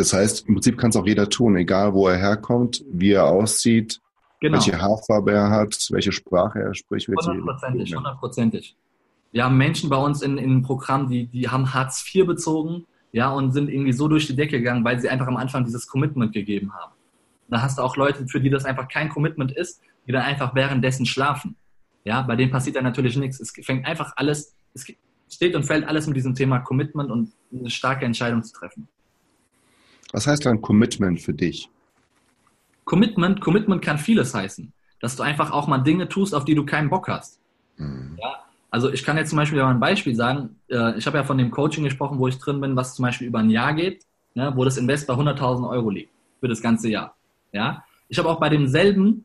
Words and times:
Das 0.00 0.14
heißt, 0.14 0.48
im 0.48 0.54
Prinzip 0.54 0.78
kann 0.78 0.88
es 0.88 0.96
auch 0.96 1.06
jeder 1.06 1.28
tun, 1.28 1.56
egal 1.56 1.92
wo 1.92 2.08
er 2.08 2.16
herkommt, 2.16 2.82
wie 2.90 3.12
er 3.12 3.26
aussieht, 3.26 4.00
genau. 4.40 4.54
welche 4.54 4.80
Haarfarbe 4.80 5.32
er 5.32 5.50
hat, 5.50 5.88
welche 5.90 6.10
Sprache 6.10 6.58
er 6.58 6.74
spricht. 6.74 7.06
Hundertprozentig, 7.06 7.94
hundertprozentig. 7.94 8.76
Wir 9.30 9.44
haben 9.44 9.58
Menschen 9.58 9.90
bei 9.90 9.98
uns 9.98 10.22
in, 10.22 10.38
in 10.38 10.50
einem 10.50 10.62
Programm, 10.62 11.10
die, 11.10 11.26
die 11.26 11.50
haben 11.50 11.74
Hartz 11.74 12.02
IV 12.14 12.26
bezogen, 12.26 12.86
ja, 13.12 13.28
und 13.30 13.52
sind 13.52 13.68
irgendwie 13.68 13.92
so 13.92 14.08
durch 14.08 14.26
die 14.26 14.34
Decke 14.34 14.56
gegangen, 14.58 14.82
weil 14.84 14.98
sie 14.98 15.10
einfach 15.10 15.26
am 15.26 15.36
Anfang 15.36 15.66
dieses 15.66 15.86
Commitment 15.86 16.32
gegeben 16.32 16.72
haben. 16.72 16.92
Da 17.48 17.60
hast 17.60 17.76
du 17.76 17.82
auch 17.82 17.96
Leute, 17.96 18.26
für 18.26 18.40
die 18.40 18.48
das 18.48 18.64
einfach 18.64 18.88
kein 18.88 19.10
Commitment 19.10 19.52
ist, 19.52 19.82
die 20.06 20.12
dann 20.12 20.22
einfach 20.22 20.54
währenddessen 20.54 21.04
schlafen. 21.04 21.56
Ja, 22.04 22.22
bei 22.22 22.36
denen 22.36 22.50
passiert 22.50 22.76
dann 22.76 22.84
natürlich 22.84 23.18
nichts. 23.18 23.38
Es 23.38 23.52
fängt 23.66 23.84
einfach 23.84 24.14
alles, 24.16 24.56
es 24.72 24.86
steht 25.28 25.54
und 25.54 25.64
fällt 25.64 25.86
alles 25.86 26.06
mit 26.06 26.16
diesem 26.16 26.34
Thema 26.34 26.60
Commitment 26.60 27.10
und 27.10 27.32
eine 27.52 27.68
starke 27.68 28.06
Entscheidung 28.06 28.42
zu 28.42 28.54
treffen. 28.54 28.88
Was 30.12 30.26
heißt 30.26 30.44
dann 30.46 30.60
Commitment 30.60 31.20
für 31.20 31.32
dich? 31.32 31.68
Commitment, 32.84 33.40
Commitment 33.40 33.82
kann 33.82 33.98
vieles 33.98 34.34
heißen. 34.34 34.72
Dass 35.00 35.16
du 35.16 35.22
einfach 35.22 35.52
auch 35.52 35.66
mal 35.66 35.78
Dinge 35.78 36.08
tust, 36.08 36.34
auf 36.34 36.44
die 36.44 36.54
du 36.54 36.66
keinen 36.66 36.90
Bock 36.90 37.08
hast. 37.08 37.40
Mhm. 37.76 38.18
Ja, 38.20 38.44
also 38.70 38.90
ich 38.90 39.04
kann 39.04 39.16
jetzt 39.16 39.30
zum 39.30 39.36
Beispiel 39.36 39.62
mal 39.62 39.70
ein 39.70 39.80
Beispiel 39.80 40.14
sagen. 40.14 40.56
Äh, 40.68 40.98
ich 40.98 41.06
habe 41.06 41.18
ja 41.18 41.24
von 41.24 41.38
dem 41.38 41.50
Coaching 41.50 41.84
gesprochen, 41.84 42.18
wo 42.18 42.28
ich 42.28 42.38
drin 42.38 42.60
bin, 42.60 42.76
was 42.76 42.94
zum 42.94 43.04
Beispiel 43.04 43.26
über 43.26 43.40
ein 43.40 43.50
Jahr 43.50 43.74
geht, 43.74 44.04
ne, 44.34 44.52
wo 44.54 44.64
das 44.64 44.76
Invest 44.76 45.06
bei 45.06 45.14
100.000 45.14 45.68
Euro 45.68 45.90
liegt 45.90 46.12
für 46.40 46.48
das 46.48 46.60
ganze 46.60 46.88
Jahr. 46.88 47.16
Ja, 47.52 47.84
ich 48.08 48.18
habe 48.18 48.28
auch 48.28 48.38
bei 48.38 48.48
demselben 48.48 49.24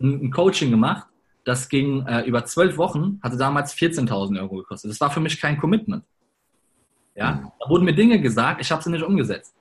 ein, 0.00 0.30
Coaching 0.30 0.70
gemacht, 0.70 1.06
das 1.44 1.68
ging 1.68 2.06
äh, 2.06 2.22
über 2.22 2.44
zwölf 2.44 2.76
Wochen, 2.78 3.18
hatte 3.22 3.36
damals 3.36 3.74
14.000 3.74 4.40
Euro 4.40 4.56
gekostet. 4.56 4.90
Das 4.90 5.00
war 5.00 5.10
für 5.10 5.20
mich 5.20 5.40
kein 5.40 5.58
Commitment. 5.58 6.04
Ja, 7.14 7.32
mhm. 7.32 7.52
da 7.60 7.68
wurden 7.68 7.84
mir 7.84 7.94
Dinge 7.94 8.20
gesagt, 8.20 8.60
ich 8.60 8.70
habe 8.70 8.82
sie 8.82 8.90
nicht 8.90 9.04
umgesetzt. 9.04 9.54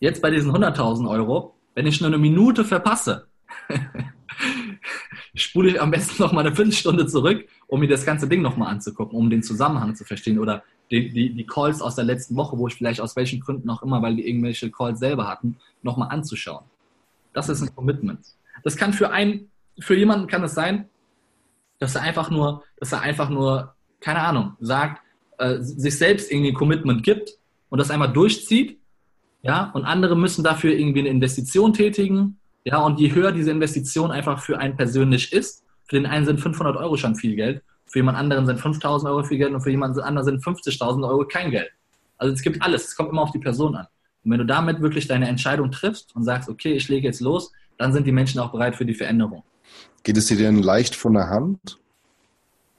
Jetzt 0.00 0.22
bei 0.22 0.30
diesen 0.30 0.50
100.000 0.50 1.08
Euro, 1.08 1.54
wenn 1.74 1.86
ich 1.86 2.00
nur 2.00 2.08
eine 2.08 2.18
Minute 2.18 2.64
verpasse, 2.64 3.28
spule 5.34 5.70
ich 5.70 5.80
am 5.80 5.90
besten 5.90 6.22
noch 6.22 6.32
mal 6.32 6.40
eine 6.40 6.56
Viertelstunde 6.56 7.06
zurück, 7.06 7.46
um 7.66 7.80
mir 7.80 7.88
das 7.88 8.06
ganze 8.06 8.26
Ding 8.26 8.40
noch 8.40 8.56
mal 8.56 8.68
anzugucken, 8.68 9.16
um 9.16 9.28
den 9.28 9.42
Zusammenhang 9.42 9.94
zu 9.94 10.04
verstehen 10.04 10.38
oder 10.38 10.64
die, 10.90 11.10
die, 11.10 11.34
die 11.34 11.46
Calls 11.46 11.82
aus 11.82 11.96
der 11.96 12.04
letzten 12.04 12.34
Woche, 12.36 12.58
wo 12.58 12.66
ich 12.66 12.74
vielleicht 12.74 13.00
aus 13.00 13.14
welchen 13.14 13.40
Gründen 13.40 13.68
auch 13.68 13.82
immer, 13.82 14.00
weil 14.00 14.16
die 14.16 14.26
irgendwelche 14.26 14.70
Calls 14.70 14.98
selber 14.98 15.28
hatten, 15.28 15.58
noch 15.82 15.98
mal 15.98 16.06
anzuschauen. 16.06 16.64
Das 17.34 17.50
ist 17.50 17.60
ein 17.60 17.74
Commitment. 17.74 18.20
Das 18.64 18.76
kann 18.76 18.94
für 18.94 19.10
einen, 19.10 19.50
für 19.78 19.94
jemanden 19.94 20.26
kann 20.26 20.42
es 20.42 20.54
sein, 20.54 20.88
dass 21.78 21.94
er 21.94 22.02
einfach 22.02 22.30
nur, 22.30 22.64
dass 22.78 22.92
er 22.92 23.02
einfach 23.02 23.28
nur, 23.28 23.74
keine 24.00 24.20
Ahnung, 24.20 24.56
sagt, 24.60 25.02
äh, 25.38 25.58
sich 25.60 25.96
selbst 25.96 26.32
irgendwie 26.32 26.50
ein 26.50 26.56
Commitment 26.56 27.02
gibt 27.02 27.38
und 27.68 27.78
das 27.78 27.90
einmal 27.90 28.12
durchzieht, 28.12 28.79
ja, 29.42 29.70
und 29.74 29.84
andere 29.84 30.16
müssen 30.16 30.44
dafür 30.44 30.72
irgendwie 30.72 31.00
eine 31.00 31.08
Investition 31.08 31.72
tätigen, 31.72 32.38
ja, 32.64 32.78
und 32.78 33.00
je 33.00 33.12
höher 33.14 33.32
diese 33.32 33.50
Investition 33.50 34.10
einfach 34.10 34.40
für 34.42 34.58
einen 34.58 34.76
persönlich 34.76 35.32
ist, 35.32 35.64
für 35.88 35.96
den 35.96 36.06
einen 36.06 36.26
sind 36.26 36.40
500 36.40 36.76
Euro 36.76 36.96
schon 36.96 37.16
viel 37.16 37.34
Geld, 37.34 37.62
für 37.86 37.98
jemand 37.98 38.18
anderen 38.18 38.46
sind 38.46 38.60
5000 38.60 39.10
Euro 39.10 39.24
viel 39.24 39.38
Geld 39.38 39.52
und 39.52 39.60
für 39.62 39.70
jemand 39.70 39.98
anderen 39.98 40.24
sind 40.24 40.44
50.000 40.44 41.08
Euro 41.08 41.24
kein 41.26 41.50
Geld. 41.50 41.70
Also 42.18 42.34
es 42.34 42.42
gibt 42.42 42.62
alles, 42.62 42.84
es 42.84 42.96
kommt 42.96 43.10
immer 43.10 43.22
auf 43.22 43.32
die 43.32 43.38
Person 43.38 43.74
an. 43.74 43.86
Und 44.24 44.30
wenn 44.30 44.38
du 44.38 44.46
damit 44.46 44.80
wirklich 44.80 45.08
deine 45.08 45.26
Entscheidung 45.26 45.70
triffst 45.70 46.14
und 46.14 46.22
sagst, 46.22 46.48
okay, 46.48 46.74
ich 46.74 46.88
lege 46.88 47.06
jetzt 47.06 47.20
los, 47.20 47.50
dann 47.78 47.92
sind 47.92 48.06
die 48.06 48.12
Menschen 48.12 48.38
auch 48.40 48.52
bereit 48.52 48.76
für 48.76 48.84
die 48.84 48.94
Veränderung. 48.94 49.42
Geht 50.02 50.18
es 50.18 50.26
dir 50.26 50.36
denn 50.36 50.62
leicht 50.62 50.94
von 50.94 51.14
der 51.14 51.30
Hand? 51.30 51.78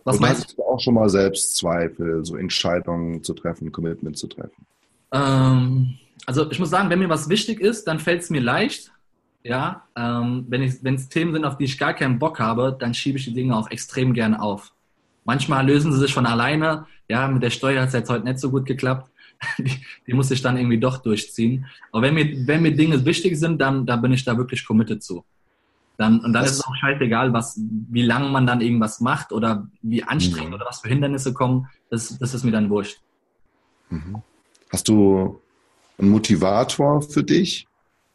Was 0.03 0.17
Oder 0.17 0.27
meinst 0.27 0.57
du 0.57 0.63
auch 0.63 0.79
schon 0.79 0.93
mal 0.93 1.09
Selbstzweifel, 1.09 2.23
so 2.23 2.35
Entscheidungen 2.35 3.23
zu 3.23 3.33
treffen, 3.33 3.71
Commitment 3.71 4.17
zu 4.17 4.27
treffen? 4.27 4.65
Ähm, 5.11 5.97
also 6.25 6.49
ich 6.51 6.59
muss 6.59 6.69
sagen, 6.69 6.89
wenn 6.89 6.99
mir 6.99 7.09
was 7.09 7.29
wichtig 7.29 7.59
ist, 7.59 7.85
dann 7.87 7.99
fällt 7.99 8.21
es 8.21 8.29
mir 8.29 8.41
leicht. 8.41 8.91
Ja, 9.43 9.87
ähm, 9.95 10.45
wenn 10.49 10.61
es 10.61 11.09
Themen 11.09 11.33
sind, 11.33 11.45
auf 11.45 11.57
die 11.57 11.63
ich 11.65 11.79
gar 11.79 11.95
keinen 11.95 12.19
Bock 12.19 12.39
habe, 12.39 12.75
dann 12.79 12.93
schiebe 12.93 13.17
ich 13.17 13.25
die 13.25 13.33
Dinge 13.33 13.55
auch 13.55 13.71
extrem 13.71 14.13
gerne 14.13 14.39
auf. 14.39 14.71
Manchmal 15.25 15.65
lösen 15.65 15.91
sie 15.91 15.99
sich 15.99 16.13
von 16.13 16.25
alleine. 16.27 16.85
Ja, 17.09 17.27
mit 17.27 17.41
der 17.41 17.49
Steuer 17.49 17.81
hat 17.81 17.89
es 17.89 17.93
jetzt 17.93 18.09
heute 18.09 18.25
nicht 18.25 18.39
so 18.39 18.51
gut 18.51 18.65
geklappt. 18.65 19.09
Die, 19.57 19.71
die, 20.05 20.13
muss 20.13 20.29
ich 20.29 20.43
dann 20.43 20.55
irgendwie 20.55 20.79
doch 20.79 20.97
durchziehen. 20.97 21.65
Aber 21.91 22.03
wenn 22.03 22.13
mir, 22.13 22.45
wenn 22.45 22.61
mir 22.61 22.75
Dinge 22.75 23.03
wichtig 23.05 23.39
sind, 23.39 23.59
dann, 23.59 23.87
dann 23.87 23.99
bin 23.99 24.13
ich 24.13 24.23
da 24.23 24.37
wirklich 24.37 24.63
committed 24.63 25.01
zu. 25.01 25.25
Dann, 25.97 26.19
und 26.19 26.33
dann 26.33 26.43
das 26.43 26.51
ist 26.51 26.57
es 26.59 26.65
auch 26.65 26.75
scheißegal, 26.75 27.33
was, 27.33 27.59
wie 27.89 28.03
lange 28.03 28.29
man 28.29 28.45
dann 28.45 28.61
irgendwas 28.61 28.99
macht 28.99 29.31
oder 29.31 29.67
wie 29.81 30.03
anstrengend 30.03 30.49
mhm. 30.49 30.55
oder 30.55 30.65
was 30.67 30.81
für 30.81 30.89
Hindernisse 30.89 31.33
kommen. 31.33 31.67
Das, 31.89 32.19
das 32.19 32.35
ist 32.35 32.43
mir 32.43 32.51
dann 32.51 32.69
wurscht. 32.69 32.99
Mhm. 33.89 34.21
Hast 34.71 34.87
du 34.87 35.41
einen 35.97 36.09
Motivator 36.09 37.01
für 37.01 37.23
dich? 37.23 37.67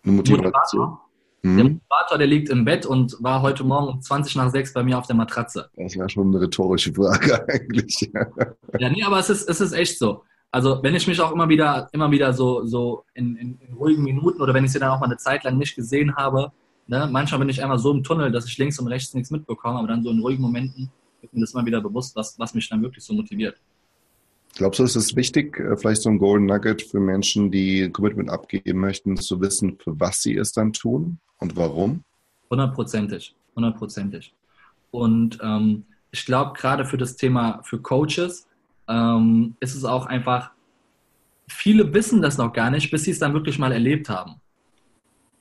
Eine 0.04 0.14
Motivation? 0.14 0.44
Motivator? 0.44 1.00
Mhm. 1.42 1.56
Der 1.56 1.64
Motivator, 1.64 2.19
der 2.19 2.26
liegt 2.26 2.48
im 2.48 2.64
Bett 2.64 2.87
und 2.87 3.16
war 3.20 3.42
heute 3.42 3.64
Morgen 3.64 3.88
um 3.88 4.00
20 4.00 4.37
nach 4.37 4.50
6 4.50 4.72
bei 4.72 4.82
mir 4.82 4.98
auf 4.98 5.06
der 5.06 5.16
Matratze. 5.16 5.70
Das 5.76 5.97
wäre 5.97 6.09
schon 6.09 6.28
eine 6.28 6.41
rhetorische 6.41 6.92
Frage 6.92 7.48
eigentlich. 7.48 8.10
ja, 8.78 8.88
nee, 8.88 9.03
aber 9.04 9.19
es 9.19 9.31
ist, 9.31 9.48
es 9.48 9.60
ist 9.60 9.72
echt 9.72 9.98
so. 9.98 10.22
Also 10.50 10.81
wenn 10.82 10.94
ich 10.94 11.06
mich 11.06 11.20
auch 11.20 11.32
immer 11.32 11.48
wieder, 11.48 11.88
immer 11.92 12.10
wieder 12.10 12.32
so, 12.32 12.65
so 12.65 13.04
in, 13.15 13.36
in, 13.36 13.59
in 13.60 13.75
ruhigen 13.75 14.03
Minuten 14.03 14.41
oder 14.41 14.54
wenn 14.54 14.65
ich 14.65 14.72
sie 14.72 14.78
dann 14.78 14.91
auch 14.91 15.00
mal 15.00 15.06
eine 15.06 15.19
Zeit 15.19 15.44
lang 15.44 15.59
nicht 15.59 15.76
gesehen 15.76 16.16
habe, 16.16 16.53
ne, 16.86 17.09
manchmal 17.10 17.41
bin 17.41 17.48
ich 17.48 17.62
einmal 17.62 17.78
so 17.78 17.92
im 17.92 18.03
Tunnel, 18.03 18.32
dass 18.32 18.47
ich 18.47 18.56
links 18.59 18.78
und 18.78 18.88
rechts 18.88 19.12
nichts 19.15 19.31
mitbekomme, 19.31 19.78
aber 19.78 19.88
dann 19.88 20.03
so 20.03 20.10
in 20.10 20.20
ruhigen 20.20 20.42
Momenten 20.42 20.91
wird 21.20 21.34
mir 21.34 21.41
das 21.41 21.54
mal 21.54 21.66
wieder 21.66 21.81
bewusst, 21.81 22.16
was, 22.16 22.38
was 22.38 22.54
mich 22.54 22.69
dann 22.69 22.82
wirklich 22.82 23.04
so 23.04 23.12
motiviert. 23.12 23.60
Glaubst 24.56 24.81
du, 24.81 24.84
ist 24.84 24.97
es 24.97 25.15
wichtig, 25.17 25.61
äh, 25.61 25.77
vielleicht 25.77 26.03
so 26.03 26.09
ein 26.09 26.19
Golden 26.19 26.47
Nugget 26.47 26.83
für 26.83 26.99
Menschen, 26.99 27.50
die 27.50 27.91
Commitment 27.91 28.31
abgeben 28.31 28.81
möchten, 28.81 29.17
zu 29.17 29.41
wissen, 29.41 29.78
für 29.78 30.00
was 30.00 30.22
sie 30.22 30.37
es 30.37 30.53
dann 30.53 30.72
tun 30.72 31.19
und 31.39 31.56
warum? 31.56 32.03
Hundertprozentig, 32.50 33.34
hundertprozentig. 33.55 34.33
Und 34.91 35.39
ähm, 35.43 35.84
ich 36.11 36.25
glaube, 36.25 36.55
gerade 36.55 36.87
für 36.87 36.97
das 36.97 37.16
Thema 37.16 37.61
für 37.65 37.78
Coaches 37.81 38.47
ähm, 38.89 39.56
ist 39.61 39.75
es 39.75 39.84
auch 39.84 40.06
einfach, 40.06 40.53
viele 41.49 41.93
wissen 41.93 42.22
das 42.22 42.39
noch 42.39 42.55
gar 42.55 42.71
nicht, 42.71 42.91
bis 42.91 43.05
sie 43.05 43.11
es 43.11 43.19
dann 43.19 43.34
wirklich 43.34 43.59
mal 43.59 43.72
erlebt 43.72 44.09
haben. 44.09 44.37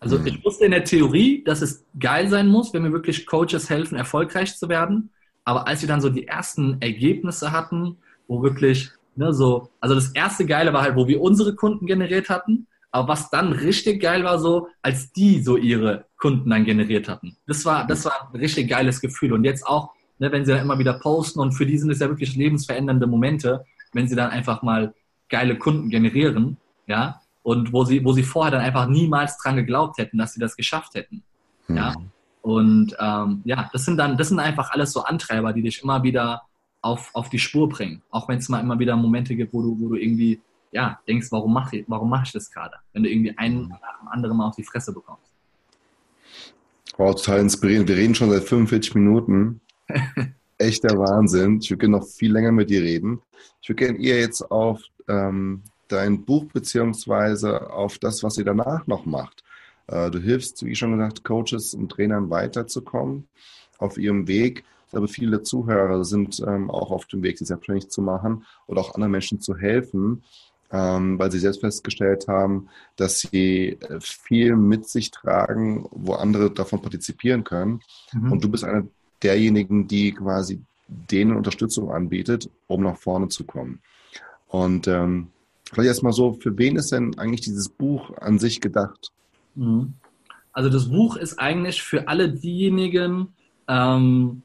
Also 0.02 0.20
mhm. 0.20 0.28
ich 0.28 0.44
wusste 0.44 0.66
in 0.66 0.72
der 0.72 0.84
Theorie, 0.84 1.42
dass 1.46 1.62
es 1.62 1.86
geil 1.98 2.28
sein 2.28 2.48
muss, 2.48 2.74
wenn 2.74 2.84
mir 2.84 2.92
wirklich 2.92 3.25
Coaches 3.25 3.70
helfen, 3.70 3.98
erfolgreich 3.98 4.58
zu 4.58 4.68
werden. 4.68 5.09
Aber 5.46 5.68
als 5.68 5.81
wir 5.81 5.88
dann 5.88 6.02
so 6.02 6.09
die 6.09 6.28
ersten 6.28 6.81
Ergebnisse 6.81 7.54
hatten, 7.54 7.98
wo 8.28 8.44
wirklich 8.44 8.92
Ne, 9.16 9.34
so, 9.34 9.70
also 9.80 9.96
das 9.96 10.09
erste 10.09 10.46
Geile 10.46 10.74
war 10.74 10.81
halt, 10.81 10.96
wo 10.96 11.08
wir 11.08 11.22
unsere 11.22 11.56
Kunden 11.56 11.86
generiert 11.86 12.30
hatten. 12.30 12.68
Aber 12.92 13.09
was 13.09 13.30
dann 13.30 13.52
richtig 13.52 14.02
geil 14.02 14.24
war, 14.24 14.40
so, 14.40 14.70
als 14.81 15.12
die 15.12 15.42
so 15.42 15.58
ihre 15.58 16.06
Kunden 16.18 16.50
dann 16.50 16.66
generiert 16.66 17.09
hatten. 17.09 17.36
Das 17.46 17.66
war, 17.66 17.86
das 17.88 18.06
war 18.06 18.30
ein 18.34 18.40
richtig 18.40 18.70
geiles 18.70 19.02
Gefühl. 19.02 19.34
Und 19.34 19.44
jetzt 19.44 19.66
auch, 19.68 19.92
ne, 20.20 20.31
wenn 20.31 20.46
sie 20.46 20.52
dann 20.52 20.62
immer 20.62 20.80
wieder 20.80 20.94
posten 20.94 21.40
und 21.40 21.54
für 21.54 21.66
die 21.66 21.78
sind 21.78 21.92
es 21.92 22.00
ja 22.00 22.09
wirklich 22.09 22.36
lebensverändernde 22.36 23.08
Momente, 23.08 23.66
wenn 23.94 24.08
sie 24.08 24.16
dann 24.16 24.31
einfach 24.31 24.62
mal 24.62 24.94
geile 25.30 25.58
Kunden 25.58 25.90
generieren, 25.90 26.58
ja, 26.88 27.22
und 27.44 27.74
wo 27.74 27.84
sie, 27.84 28.04
wo 28.04 28.12
sie 28.12 28.24
vorher 28.24 28.52
dann 28.52 28.62
einfach 28.62 28.88
niemals 28.88 29.38
dran 29.38 29.56
geglaubt 29.56 29.98
hätten, 29.98 30.18
dass 30.18 30.34
sie 30.34 30.40
das 30.40 30.56
geschafft 30.56 30.96
hätten. 30.96 31.24
Ja. 31.68 31.92
Mhm. 31.92 32.12
Und 32.42 32.96
ähm, 33.00 33.42
ja, 33.46 33.70
das 33.72 33.86
sind 33.86 33.98
dann, 33.98 34.18
das 34.18 34.30
sind 34.30 34.40
einfach 34.40 34.72
alles 34.72 34.92
so 34.92 35.04
Antreiber, 35.04 35.54
die 35.54 35.62
dich 35.62 35.81
immer 35.84 36.04
wieder 36.04 36.44
auf, 36.85 37.09
auf 37.13 37.29
die 37.29 37.40
Spur 37.40 37.68
bringen. 37.68 38.03
Auch 38.12 38.29
wenn 38.29 38.38
es 38.38 38.47
mal 38.47 38.59
immer 38.59 38.78
wieder 38.78 38.96
Momente 38.96 39.35
gibt, 39.35 39.53
wo 39.53 39.63
du, 39.63 39.75
wo 39.79 39.90
du 39.90 39.96
irgendwie 39.96 40.40
ja, 40.72 41.00
denkst, 41.07 41.31
warum 41.31 41.51
mache 41.51 41.78
ich, 41.78 41.85
warum 41.88 42.09
mach 42.09 42.25
ich 42.25 42.31
das 42.31 42.51
gerade? 42.51 42.75
Wenn 42.94 43.01
du 43.01 43.09
irgendwie 43.09 43.35
einen 43.38 43.63
mhm. 43.63 43.69
nach 43.69 44.00
dem 44.00 44.07
anderen 44.07 44.38
mal 44.38 44.47
auf 44.47 44.56
die 44.56 44.63
Fresse 44.63 44.94
bekommst. 44.94 45.31
Wow, 46.97 47.16
total 47.16 47.40
inspirierend. 47.40 47.90
Wir 47.90 47.97
reden 47.97 48.13
schon 48.13 48.29
seit 48.29 48.44
45 48.44 48.94
Minuten. 48.94 49.62
Echter 50.59 50.97
Wahnsinn. 50.97 51.59
Ich 51.59 51.72
würde 51.72 51.79
gerne 51.79 51.97
noch 51.97 52.07
viel 52.07 52.31
länger 52.31 52.51
mit 52.51 52.69
dir 52.69 52.84
reden. 52.84 53.19
Ich 53.62 53.69
würde 53.69 53.84
gerne 53.84 54.00
eher 54.00 54.19
jetzt 54.19 54.44
auf 54.51 54.81
ähm, 55.07 55.63
dein 55.88 56.24
Buch 56.24 56.45
beziehungsweise 56.53 57.72
auf 57.72 57.97
das, 57.97 58.22
was 58.22 58.38
ihr 58.38 58.45
danach 58.45 58.86
noch 58.86 59.06
macht. 59.06 59.44
Äh, 59.88 60.12
du 60.12 60.19
hilfst, 60.19 60.63
wie 60.63 60.75
schon 60.75 60.92
gesagt, 60.92 61.24
Coaches 61.24 61.74
und 61.74 61.92
Trainern 61.92 62.30
weiterzukommen 62.30 63.27
auf 63.80 63.98
ihrem 63.98 64.27
Weg 64.27 64.63
glaube, 64.95 65.07
viele 65.09 65.44
Zuhörer 65.44 66.06
sind 66.06 66.42
ähm, 66.47 66.71
auch 66.71 66.89
auf 66.89 67.06
dem 67.06 67.21
Weg, 67.21 67.38
sich 67.38 67.47
selbstständig 67.47 67.89
zu 67.89 68.01
machen 68.01 68.45
oder 68.65 68.80
auch 68.81 68.95
anderen 68.95 69.12
Menschen 69.12 69.42
zu 69.42 69.57
helfen, 69.57 70.24
ähm, 70.71 71.19
weil 71.19 71.31
sie 71.31 71.39
selbst 71.39 71.59
festgestellt 71.59 72.27
haben, 72.30 72.69
dass 72.95 73.19
sie 73.19 73.77
äh, 73.81 74.00
viel 74.00 74.56
mit 74.56 74.88
sich 74.88 75.12
tragen, 75.12 75.86
wo 75.92 76.13
andere 76.13 76.50
davon 76.50 76.81
partizipieren 76.81 77.44
können. 77.44 77.81
Mhm. 78.13 78.31
Und 78.31 78.44
du 78.44 78.50
bist 78.50 78.63
einer 78.63 78.88
derjenigen, 79.21 79.88
die 79.88 80.13
quasi 80.13 80.62
denen 80.88 81.36
Unterstützung 81.36 81.91
anbietet, 81.91 82.50
um 82.68 82.83
nach 82.83 82.98
vorne 82.98 83.27
zu 83.27 83.44
kommen. 83.44 83.81
Und 84.48 84.88
ähm, 84.88 85.27
vielleicht 85.74 85.88
erstmal 85.88 86.13
so, 86.13 86.33
für 86.33 86.57
wen 86.57 86.77
ist 86.77 86.91
denn 86.94 87.18
eigentlich 87.19 87.41
dieses 87.41 87.68
Buch 87.68 88.15
an 88.18 88.39
sich 88.39 88.62
gedacht? 88.62 89.12
Mhm. 89.56 89.94
Also 90.53 90.69
das 90.69 90.88
Buch 90.89 91.18
ist 91.18 91.38
eigentlich 91.38 91.81
für 91.81 92.07
alle 92.07 92.30
diejenigen, 92.30 93.33
ähm, 93.68 94.41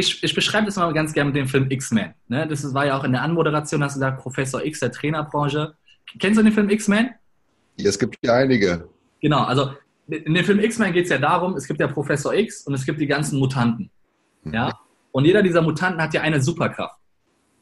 ich, 0.00 0.22
ich 0.22 0.34
beschreibe 0.34 0.66
das 0.66 0.76
mal 0.76 0.92
ganz 0.92 1.12
gerne 1.12 1.30
mit 1.30 1.36
dem 1.36 1.46
Film 1.46 1.70
X-Men. 1.70 2.14
Ne? 2.28 2.46
Das 2.48 2.74
war 2.74 2.86
ja 2.86 2.98
auch 2.98 3.04
in 3.04 3.12
der 3.12 3.22
Anmoderation, 3.22 3.82
hast 3.84 3.94
du 3.94 4.00
gesagt, 4.00 4.20
Professor 4.20 4.64
X 4.64 4.80
der 4.80 4.90
Trainerbranche. 4.90 5.74
Kennst 6.18 6.38
du 6.38 6.42
den 6.42 6.52
Film 6.52 6.68
X-Men? 6.68 7.10
Ja, 7.76 7.88
es 7.88 7.98
gibt 7.98 8.16
ja 8.22 8.34
einige. 8.34 8.88
Genau, 9.20 9.44
also 9.44 9.74
in 10.08 10.34
dem 10.34 10.44
Film 10.44 10.58
X-Men 10.58 10.92
geht 10.92 11.04
es 11.04 11.10
ja 11.10 11.18
darum, 11.18 11.54
es 11.54 11.66
gibt 11.66 11.80
ja 11.80 11.86
Professor 11.86 12.34
X 12.34 12.66
und 12.66 12.74
es 12.74 12.84
gibt 12.84 13.00
die 13.00 13.06
ganzen 13.06 13.38
Mutanten. 13.38 13.90
Mhm. 14.42 14.54
Ja? 14.54 14.78
Und 15.12 15.24
jeder 15.24 15.42
dieser 15.42 15.62
Mutanten 15.62 16.02
hat 16.02 16.14
ja 16.14 16.22
eine 16.22 16.40
Superkraft. 16.40 16.96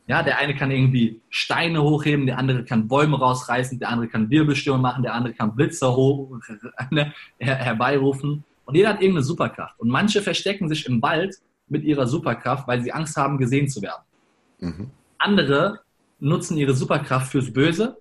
Ja, 0.06 0.22
der 0.22 0.38
eine 0.38 0.54
kann 0.56 0.70
irgendwie 0.70 1.20
Steine 1.28 1.82
hochheben, 1.82 2.24
der 2.24 2.38
andere 2.38 2.64
kann 2.64 2.88
Bäume 2.88 3.18
rausreißen, 3.18 3.78
der 3.78 3.90
andere 3.90 4.08
kann 4.08 4.30
Wirbelstürme 4.30 4.80
machen, 4.80 5.02
der 5.02 5.12
andere 5.12 5.34
kann 5.34 5.54
Blitze 5.54 5.94
hoch, 5.94 6.38
ne, 6.90 7.12
her, 7.38 7.56
herbeirufen. 7.56 8.42
Und 8.64 8.74
jeder 8.74 8.90
hat 8.90 9.02
irgendeine 9.02 9.24
Superkraft. 9.24 9.78
Und 9.78 9.88
manche 9.88 10.22
verstecken 10.22 10.68
sich 10.68 10.86
im 10.86 11.02
Wald 11.02 11.36
mit 11.68 11.84
ihrer 11.84 12.06
Superkraft, 12.06 12.66
weil 12.66 12.82
sie 12.82 12.92
Angst 12.92 13.16
haben, 13.16 13.38
gesehen 13.38 13.68
zu 13.68 13.82
werden. 13.82 14.02
Mhm. 14.60 14.90
Andere 15.18 15.80
nutzen 16.20 16.56
ihre 16.56 16.74
Superkraft 16.74 17.30
fürs 17.30 17.52
Böse 17.52 17.98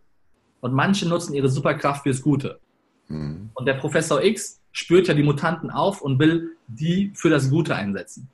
und 0.62 0.74
manche 0.74 1.08
nutzen 1.08 1.34
ihre 1.34 1.50
Superkraft 1.50 2.04
fürs 2.04 2.22
Gute. 2.22 2.60
Mhm. 3.08 3.50
Und 3.54 3.66
der 3.66 3.76
Professor 3.76 4.24
X 4.24 4.60
spürt 4.72 5.08
ja 5.08 5.14
die 5.14 5.24
Mutanten 5.24 5.72
auf 5.72 6.02
und 6.02 6.20
will 6.20 6.56
die 6.68 7.12
für 7.16 7.30
das 7.30 7.50
Gute 7.50 7.76
einsetzen. 7.76 8.30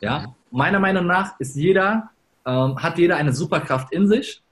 Ja, 0.00 0.20
mhm. 0.20 0.34
meiner 0.50 0.80
Meinung 0.80 1.06
nach 1.06 1.38
ist 1.40 1.56
jeder, 1.56 2.10
ähm, 2.44 2.82
hat 2.82 2.98
jeder 2.98 3.16
eine 3.16 3.32
Superkraft 3.32 3.92
in 3.92 4.08
sich, 4.08 4.42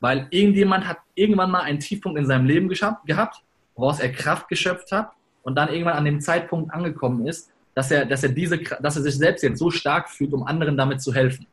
weil 0.00 0.26
irgendjemand 0.30 0.86
hat 0.86 0.98
irgendwann 1.14 1.50
mal 1.50 1.62
einen 1.62 1.80
Tiefpunkt 1.80 2.18
in 2.18 2.26
seinem 2.26 2.46
Leben 2.46 2.68
gehabt, 2.68 3.42
woraus 3.74 4.00
er 4.00 4.12
Kraft 4.12 4.48
geschöpft 4.48 4.92
hat 4.92 5.12
und 5.42 5.56
dann 5.56 5.68
irgendwann 5.68 5.94
an 5.94 6.04
dem 6.04 6.20
Zeitpunkt 6.20 6.72
angekommen 6.72 7.26
ist, 7.26 7.50
dass 7.74 7.90
er, 7.90 8.06
dass 8.06 8.22
er 8.22 8.30
diese, 8.30 8.58
dass 8.58 8.96
er 8.96 9.02
sich 9.02 9.16
selbst 9.16 9.42
jetzt 9.42 9.58
so 9.58 9.70
stark 9.70 10.08
fühlt, 10.08 10.32
um 10.32 10.44
anderen 10.44 10.76
damit 10.76 11.02
zu 11.02 11.12
helfen. 11.12 11.46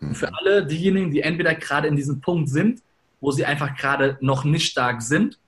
Und 0.00 0.16
für 0.16 0.28
mhm. 0.28 0.34
alle 0.40 0.66
diejenigen, 0.66 1.10
die 1.10 1.20
entweder 1.20 1.54
gerade 1.54 1.88
in 1.88 1.96
diesem 1.96 2.20
Punkt 2.20 2.48
sind, 2.48 2.82
wo 3.20 3.30
sie 3.32 3.44
einfach 3.44 3.76
gerade 3.76 4.16
noch 4.20 4.44
nicht 4.44 4.70
stark 4.70 5.02
sind, 5.02 5.38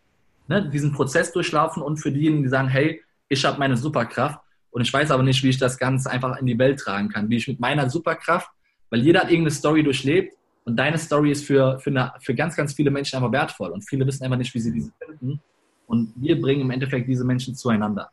ne, 0.48 0.68
diesen 0.68 0.92
Prozess 0.92 1.32
durchlaufen 1.32 1.82
und 1.82 1.98
für 1.98 2.10
diejenigen, 2.10 2.42
die 2.42 2.48
sagen, 2.48 2.68
hey, 2.68 3.02
ich 3.28 3.44
habe 3.44 3.58
meine 3.58 3.76
Superkraft 3.76 4.40
und 4.72 4.82
ich 4.82 4.92
weiß 4.92 5.10
aber 5.10 5.22
nicht, 5.22 5.42
wie 5.42 5.48
ich 5.48 5.58
das 5.58 5.78
Ganze 5.78 6.10
einfach 6.10 6.38
in 6.38 6.46
die 6.46 6.58
Welt 6.58 6.80
tragen 6.80 7.08
kann, 7.08 7.30
wie 7.30 7.36
ich 7.36 7.48
mit 7.48 7.60
meiner 7.60 7.88
Superkraft, 7.88 8.50
weil 8.90 9.00
jeder 9.00 9.20
hat 9.20 9.30
irgendeine 9.30 9.52
Story 9.52 9.84
durchlebt 9.84 10.36
und 10.64 10.76
deine 10.76 10.98
Story 10.98 11.30
ist 11.30 11.44
für, 11.44 11.78
für, 11.78 11.90
eine, 11.90 12.12
für 12.20 12.34
ganz, 12.34 12.56
ganz 12.56 12.74
viele 12.74 12.90
Menschen 12.90 13.16
einfach 13.16 13.32
wertvoll 13.32 13.70
und 13.70 13.88
viele 13.88 14.04
wissen 14.06 14.24
einfach 14.24 14.36
nicht, 14.36 14.52
wie 14.52 14.60
sie 14.60 14.72
diese 14.72 14.92
finden 14.98 15.40
und 15.86 16.12
wir 16.16 16.40
bringen 16.40 16.62
im 16.62 16.70
Endeffekt 16.70 17.08
diese 17.08 17.24
Menschen 17.24 17.54
zueinander. 17.54 18.10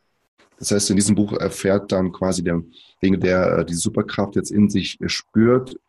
Das 0.59 0.71
heißt, 0.71 0.89
in 0.89 0.95
diesem 0.95 1.15
Buch 1.15 1.33
erfährt 1.33 1.91
dann 1.91 2.11
quasi 2.11 2.43
der, 2.43 2.61
der 3.01 3.59
äh, 3.59 3.65
die 3.65 3.75
Superkraft 3.75 4.35
jetzt 4.35 4.51
in 4.51 4.69
sich 4.69 4.97
spürt, 5.05 5.79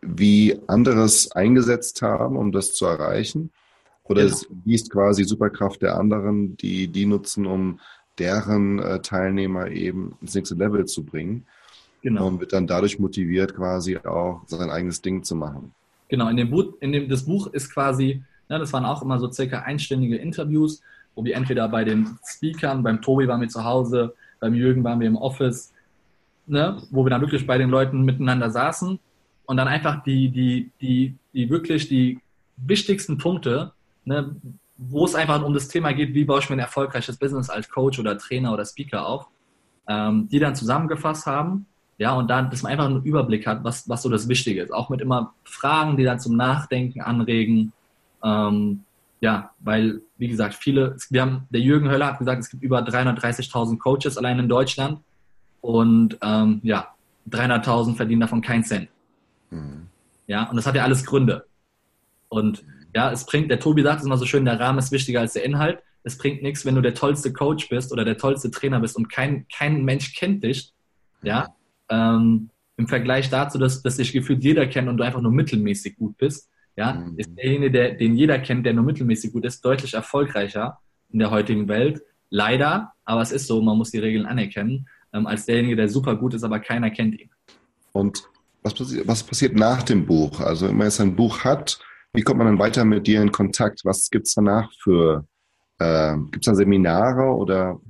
wie 0.00 0.58
anderes 0.66 1.30
eingesetzt 1.32 2.02
haben, 2.02 2.36
um 2.36 2.52
das 2.52 2.74
zu 2.74 2.86
erreichen 2.86 3.50
oder 4.08 4.22
genau. 4.22 4.34
es 4.34 4.48
liest 4.64 4.90
quasi 4.90 5.24
Superkraft 5.24 5.82
der 5.82 5.96
anderen, 5.96 6.56
die 6.56 6.88
die 6.88 7.06
nutzen, 7.06 7.46
um 7.46 7.78
deren 8.18 8.78
äh, 8.78 9.00
Teilnehmer 9.00 9.68
eben 9.68 10.16
ins 10.20 10.34
nächste 10.34 10.54
Level 10.56 10.86
zu 10.86 11.04
bringen. 11.04 11.46
Genau. 12.02 12.26
Und 12.26 12.40
wird 12.40 12.52
dann 12.52 12.66
dadurch 12.66 12.98
motiviert, 12.98 13.54
quasi 13.54 13.98
auch 13.98 14.42
sein 14.46 14.70
eigenes 14.70 15.02
Ding 15.02 15.22
zu 15.24 15.34
machen. 15.34 15.72
Genau, 16.08 16.28
in 16.28 16.36
dem 16.36 16.50
Buch, 16.50 16.74
in 16.80 16.92
dem, 16.92 17.08
das 17.08 17.24
Buch 17.24 17.48
ist 17.48 17.72
quasi, 17.72 18.22
ne, 18.48 18.58
das 18.58 18.72
waren 18.72 18.84
auch 18.84 19.02
immer 19.02 19.18
so 19.18 19.30
circa 19.30 19.60
einstündige 19.60 20.16
Interviews, 20.16 20.80
wo 21.18 21.24
wir 21.24 21.34
entweder 21.34 21.68
bei 21.68 21.82
den 21.82 22.16
Speakern, 22.24 22.84
beim 22.84 23.02
Tobi 23.02 23.26
waren 23.26 23.40
wir 23.40 23.48
zu 23.48 23.64
Hause, 23.64 24.14
beim 24.38 24.54
Jürgen 24.54 24.84
waren 24.84 25.00
wir 25.00 25.08
im 25.08 25.16
Office, 25.16 25.72
ne, 26.46 26.80
wo 26.92 27.04
wir 27.04 27.10
dann 27.10 27.20
wirklich 27.20 27.44
bei 27.44 27.58
den 27.58 27.70
Leuten 27.70 28.02
miteinander 28.02 28.50
saßen 28.50 29.00
und 29.46 29.56
dann 29.56 29.66
einfach 29.66 30.04
die, 30.04 30.28
die, 30.28 30.70
die, 30.80 31.16
die 31.34 31.50
wirklich 31.50 31.88
die 31.88 32.20
wichtigsten 32.56 33.18
Punkte 33.18 33.72
ne, 34.04 34.34
wo 34.76 35.04
es 35.04 35.16
einfach 35.16 35.42
um 35.42 35.52
das 35.52 35.66
Thema 35.66 35.92
geht, 35.92 36.14
wie 36.14 36.24
baue 36.24 36.38
ich 36.38 36.48
mir 36.48 36.56
ein 36.56 36.60
erfolgreiches 36.60 37.16
Business 37.16 37.50
als 37.50 37.68
Coach 37.68 37.98
oder 37.98 38.16
Trainer 38.16 38.52
oder 38.52 38.64
Speaker 38.64 39.06
auf, 39.06 39.26
ähm, 39.88 40.28
die 40.30 40.38
dann 40.38 40.54
zusammengefasst 40.54 41.26
haben. 41.26 41.66
Ja, 41.98 42.14
und 42.14 42.30
dann, 42.30 42.48
dass 42.48 42.62
man 42.62 42.70
einfach 42.70 42.86
einen 42.86 43.02
Überblick 43.02 43.44
hat, 43.44 43.64
was, 43.64 43.88
was 43.88 44.02
so 44.02 44.08
das 44.08 44.28
Wichtige 44.28 44.62
ist. 44.62 44.72
Auch 44.72 44.88
mit 44.88 45.00
immer 45.00 45.34
Fragen, 45.42 45.96
die 45.96 46.04
dann 46.04 46.20
zum 46.20 46.36
Nachdenken 46.36 47.00
anregen. 47.00 47.72
Ähm, 48.22 48.84
ja, 49.20 49.50
weil, 49.58 50.00
wie 50.16 50.28
gesagt, 50.28 50.54
viele, 50.54 50.96
wir 51.10 51.22
haben, 51.22 51.46
der 51.50 51.60
Jürgen 51.60 51.90
Höller 51.90 52.06
hat 52.06 52.18
gesagt, 52.18 52.40
es 52.40 52.50
gibt 52.50 52.62
über 52.62 52.80
330.000 52.80 53.78
Coaches 53.78 54.16
allein 54.16 54.38
in 54.38 54.48
Deutschland. 54.48 55.00
Und 55.60 56.16
ähm, 56.22 56.60
ja, 56.62 56.94
300.000 57.30 57.96
verdienen 57.96 58.20
davon 58.20 58.40
keinen 58.40 58.64
Cent. 58.64 58.88
Mhm. 59.50 59.88
Ja, 60.26 60.44
und 60.44 60.56
das 60.56 60.66
hat 60.66 60.76
ja 60.76 60.84
alles 60.84 61.04
Gründe. 61.04 61.46
Und 62.28 62.62
ja, 62.94 63.10
es 63.10 63.26
bringt, 63.26 63.50
der 63.50 63.60
Tobi 63.60 63.82
sagt 63.82 64.00
es 64.00 64.06
immer 64.06 64.18
so 64.18 64.26
schön, 64.26 64.44
der 64.44 64.60
Rahmen 64.60 64.78
ist 64.78 64.92
wichtiger 64.92 65.20
als 65.20 65.32
der 65.32 65.44
Inhalt. 65.44 65.80
Es 66.04 66.16
bringt 66.16 66.42
nichts, 66.42 66.64
wenn 66.64 66.74
du 66.74 66.80
der 66.80 66.94
tollste 66.94 67.32
Coach 67.32 67.68
bist 67.68 67.92
oder 67.92 68.04
der 68.04 68.18
tollste 68.18 68.50
Trainer 68.50 68.80
bist 68.80 68.96
und 68.96 69.10
kein, 69.10 69.46
kein 69.48 69.84
Mensch 69.84 70.14
kennt 70.14 70.44
dich. 70.44 70.72
Ja, 71.22 71.48
ähm, 71.88 72.50
im 72.76 72.86
Vergleich 72.86 73.28
dazu, 73.28 73.58
dass, 73.58 73.82
dass 73.82 73.96
dich 73.96 74.12
gefühlt 74.12 74.44
jeder 74.44 74.66
kennt 74.66 74.88
und 74.88 74.98
du 74.98 75.04
einfach 75.04 75.20
nur 75.20 75.32
mittelmäßig 75.32 75.96
gut 75.96 76.16
bist. 76.16 76.48
Ja, 76.78 76.92
mhm. 76.92 77.18
ist 77.18 77.36
derjenige, 77.36 77.72
der, 77.72 77.94
den 77.94 78.14
jeder 78.14 78.38
kennt, 78.38 78.64
der 78.64 78.72
nur 78.72 78.84
mittelmäßig 78.84 79.32
gut 79.32 79.44
ist, 79.44 79.64
deutlich 79.64 79.94
erfolgreicher 79.94 80.78
in 81.10 81.18
der 81.18 81.32
heutigen 81.32 81.66
Welt. 81.66 82.02
Leider, 82.30 82.92
aber 83.04 83.20
es 83.20 83.32
ist 83.32 83.48
so, 83.48 83.60
man 83.60 83.76
muss 83.76 83.90
die 83.90 83.98
Regeln 83.98 84.26
anerkennen, 84.26 84.86
ähm, 85.12 85.26
als 85.26 85.44
derjenige, 85.44 85.74
der 85.74 85.88
super 85.88 86.14
gut 86.14 86.34
ist, 86.34 86.44
aber 86.44 86.60
keiner 86.60 86.90
kennt 86.90 87.18
ihn. 87.18 87.30
Und 87.92 88.22
was, 88.62 88.78
was 89.08 89.24
passiert 89.24 89.56
nach 89.56 89.82
dem 89.82 90.06
Buch? 90.06 90.38
Also, 90.40 90.68
wenn 90.68 90.76
man 90.76 90.86
jetzt 90.86 91.00
ein 91.00 91.16
Buch 91.16 91.42
hat, 91.42 91.80
wie 92.12 92.22
kommt 92.22 92.38
man 92.38 92.46
dann 92.46 92.60
weiter 92.60 92.84
mit 92.84 93.08
dir 93.08 93.22
in 93.22 93.32
Kontakt? 93.32 93.80
Was 93.84 94.08
gibt 94.08 94.28
es 94.28 94.34
danach 94.34 94.70
für, 94.80 95.26
äh, 95.80 96.16
gibt 96.30 96.44
es 96.44 96.46
dann 96.46 96.54
Seminare 96.54 97.24
oder 97.24 97.80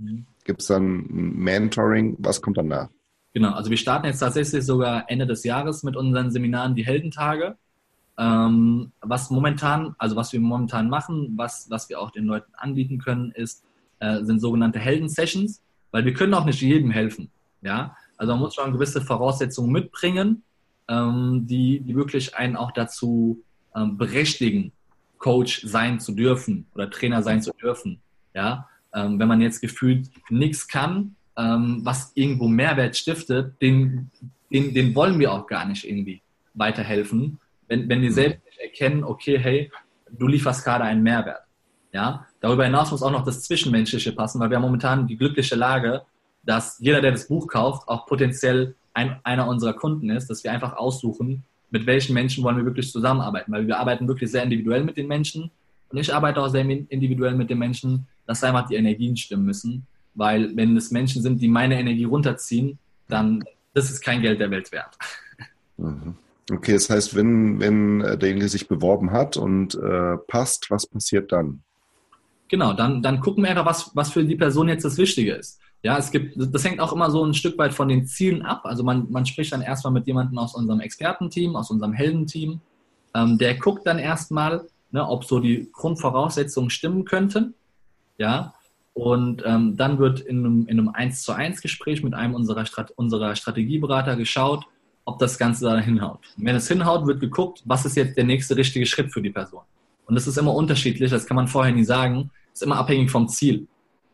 gibt 0.45 0.63
es 0.63 0.69
dann 0.69 1.05
Mentoring? 1.11 2.17
Was 2.21 2.41
kommt 2.41 2.57
danach? 2.57 2.89
Genau, 3.35 3.53
also 3.53 3.69
wir 3.69 3.77
starten 3.77 4.07
jetzt 4.07 4.21
tatsächlich 4.21 4.65
sogar 4.65 5.11
Ende 5.11 5.27
des 5.27 5.45
Jahres 5.45 5.83
mit 5.83 5.95
unseren 5.95 6.31
Seminaren 6.31 6.75
die 6.75 6.87
Heldentage. 6.87 7.59
Ähm, 8.19 8.91
was 9.01 9.31
momentan, 9.31 9.95
also 9.99 10.17
was 10.17 10.33
wir 10.33 10.41
momentan 10.41 10.91
machen, 10.91 11.35
was, 11.37 11.71
was 11.71 11.89
wir 11.89 12.01
auch 12.01 12.11
den 12.11 12.25
Leuten 12.25 12.53
anbieten 12.57 12.99
können, 12.99 13.31
ist, 13.31 13.65
äh, 14.01 14.25
sind 14.25 14.41
sogenannte 14.41 14.81
Helden-Sessions, 14.81 15.63
weil 15.93 16.05
wir 16.05 16.15
können 16.15 16.35
auch 16.35 16.45
nicht 16.45 16.61
jedem 16.61 16.91
helfen. 16.91 17.31
Ja, 17.63 17.97
also 18.17 18.33
man 18.33 18.41
muss 18.41 18.55
schon 18.55 18.73
gewisse 18.73 19.01
Voraussetzungen 19.01 19.71
mitbringen, 19.71 20.43
ähm, 20.89 21.47
die, 21.47 21.81
die 21.81 21.95
wirklich 21.95 22.37
einen 22.37 22.57
auch 22.57 22.73
dazu 22.73 23.43
ähm, 23.75 23.97
berechtigen, 23.97 24.73
Coach 25.19 25.63
sein 25.65 25.99
zu 26.01 26.13
dürfen 26.13 26.67
oder 26.75 26.91
Trainer 26.91 27.23
sein 27.23 27.43
zu 27.43 27.53
dürfen. 27.53 28.01
Ja, 28.35 28.69
ähm, 28.95 29.19
wenn 29.19 29.29
man 29.29 29.41
jetzt 29.41 29.61
gefühlt 29.61 30.11
nichts 30.31 30.69
kann, 30.69 31.17
ähm, 31.37 31.81
was 31.85 32.13
irgendwo 32.15 32.49
Mehrwert 32.49 32.97
stiftet, 32.97 33.61
den, 33.61 34.11
den, 34.53 34.75
den 34.75 34.95
wollen 34.95 35.19
wir 35.19 35.33
auch 35.33 35.47
gar 35.47 35.65
nicht 35.65 35.85
irgendwie 35.85 36.23
weiterhelfen, 36.55 37.39
wenn, 37.69 37.89
wenn 37.89 38.03
wir 38.03 38.13
selbst 38.13 38.45
nicht 38.45 38.59
erkennen, 38.59 39.05
okay, 39.05 39.39
hey, 39.39 39.71
du 40.11 40.27
lieferst 40.27 40.65
gerade 40.65 40.85
einen 40.85 41.03
Mehrwert. 41.03 41.43
Ja, 41.93 42.27
darüber 42.41 42.65
hinaus 42.65 42.91
muss 42.91 43.03
auch 43.03 43.11
noch 43.11 43.25
das 43.25 43.43
Zwischenmenschliche 43.43 44.13
passen, 44.13 44.41
weil 44.41 44.51
wir 44.51 44.57
haben 44.57 44.65
momentan 44.65 45.07
die 45.07 45.17
glückliche 45.17 45.55
Lage, 45.55 46.03
dass 46.43 46.79
jeder, 46.81 47.01
der 47.01 47.13
das 47.13 47.29
Buch 47.29 47.47
kauft, 47.47 47.89
auch 47.89 48.07
potenziell 48.07 48.75
ein, 48.95 49.21
einer 49.23 49.49
unserer 49.49 49.73
Kunden 49.73 50.11
ist, 50.11 50.29
dass 50.29 50.45
wir 50.45 50.53
einfach 50.53 50.77
aussuchen, 50.77 51.45
mit 51.71 51.87
welchen 51.87 52.15
Menschen 52.15 52.45
wollen 52.45 52.57
wir 52.57 52.65
wirklich 52.65 52.91
zusammenarbeiten, 52.91 53.53
weil 53.53 53.67
wir 53.67 53.79
arbeiten 53.79 54.09
wirklich 54.09 54.31
sehr 54.31 54.43
individuell 54.43 54.85
mit 54.85 54.97
den 54.97 55.07
Menschen 55.07 55.51
und 55.91 55.99
ich 55.99 56.13
arbeite 56.13 56.41
auch 56.41 56.49
sehr 56.49 56.63
individuell 56.63 57.35
mit 57.35 57.51
den 57.51 57.59
Menschen, 57.59 58.07
dass 58.27 58.45
einfach 58.45 58.69
die 58.69 58.77
Energien 58.77 59.17
stimmen 59.17 59.45
müssen, 59.45 59.87
weil 60.15 60.55
wenn 60.57 60.77
es 60.77 60.91
Menschen 60.91 61.23
sind, 61.23 61.41
die 61.41 61.49
meine 61.49 61.79
Energie 61.79 62.05
runterziehen, 62.05 62.79
dann 63.09 63.45
das 63.75 63.91
ist 63.91 64.01
kein 64.01 64.21
Geld 64.21 64.41
der 64.41 64.51
Welt 64.51 64.73
wert. 64.73 64.97
Mhm. 65.77 66.17
Okay, 66.51 66.73
das 66.73 66.89
heißt, 66.89 67.15
wenn, 67.15 67.61
wenn 67.61 68.01
äh, 68.01 68.17
derjenige 68.17 68.49
sich 68.49 68.69
beworben 68.69 69.11
hat 69.13 69.37
und 69.37 69.75
äh, 69.75 70.17
passt, 70.27 70.71
was 70.71 70.87
passiert 70.87 71.31
dann? 71.33 71.63
Genau, 72.49 72.73
dann, 72.73 73.03
dann 73.03 73.21
gucken 73.21 73.45
wir 73.45 73.51
einfach, 73.51 73.67
was, 73.67 73.91
was 73.95 74.11
für 74.11 74.25
die 74.25 74.37
Person 74.37 74.69
jetzt 74.69 74.85
das 74.85 74.97
Wichtige 74.97 75.35
ist. 75.35 75.61
Ja, 75.83 75.99
es 75.99 76.11
gibt, 76.11 76.35
das 76.37 76.65
hängt 76.65 76.81
auch 76.81 76.93
immer 76.93 77.11
so 77.11 77.25
ein 77.25 77.35
Stück 77.35 77.57
weit 77.59 77.75
von 77.75 77.89
den 77.89 78.07
Zielen 78.07 78.43
ab. 78.43 78.63
Also 78.65 78.83
man, 78.83 79.11
man 79.11 79.27
spricht 79.27 79.53
dann 79.53 79.63
erstmal 79.63 79.93
mit 79.93 80.07
jemandem 80.07 80.39
aus 80.39 80.55
unserem 80.55 80.81
Expertenteam, 80.81 81.55
aus 81.55 81.71
unserem 81.71 81.93
Heldenteam. 81.93 82.61
Ähm, 83.15 83.39
der 83.39 83.55
guckt 83.55 83.87
dann 83.87 83.99
erstmal, 83.99 84.67
ne, 84.91 85.07
ob 85.07 85.25
so 85.25 85.41
die 85.41 85.69
Grundvoraussetzungen 85.73 86.71
stimmen 86.71 87.05
könnten. 87.05 87.55
Ja, 88.17 88.55
und 88.95 89.45
ähm, 89.47 89.77
dann 89.77 89.99
wird 90.01 90.19
in 90.21 90.39
einem, 90.45 90.67
in 90.67 90.81
einem 90.81 90.89
1 90.89 91.23
zu 91.23 91.33
1 91.33 91.61
Gespräch 91.61 92.03
mit 92.03 92.15
einem 92.15 92.35
unserer, 92.35 92.67
Strat 92.67 92.91
unserer 92.93 93.37
Strategieberater 93.37 94.17
geschaut, 94.17 94.65
ob 95.09 95.19
das 95.19 95.39
Ganze 95.39 95.65
da 95.65 95.79
hinhaut. 95.79 96.21
Und 96.37 96.45
wenn 96.45 96.57
es 96.57 96.69
hinhaut, 96.69 97.07
wird 97.07 97.21
geguckt, 97.21 97.63
was 97.65 97.85
ist 97.85 97.97
jetzt 97.97 98.17
der 98.17 98.25
nächste 98.25 98.57
richtige 98.57 98.87
Schritt 98.87 99.13
für 99.13 99.23
die 99.23 99.31
Person. 99.31 99.63
Und 100.07 100.15
das 100.15 100.27
ist 100.27 100.39
immer 100.39 100.55
unterschiedlich, 100.55 101.11
das 101.11 101.27
kann 101.27 101.37
man 101.37 101.49
vorher 101.49 101.75
nie 101.75 101.85
sagen, 101.85 102.31
ist 102.53 102.63
immer 102.63 102.77
abhängig 102.77 103.11
vom 103.11 103.29
Ziel. 103.29 103.67